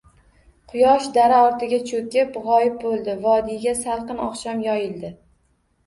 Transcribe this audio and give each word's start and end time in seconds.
Quyosh 0.71 1.09
dara 1.17 1.41
ortiga 1.49 1.79
choʼkib, 1.91 2.33
gʼoyib 2.47 2.81
boʼldi. 2.87 3.17
Vodiyga 3.29 3.79
salqin 3.85 4.27
oqshom 4.33 4.69
yoyildi. 4.71 5.19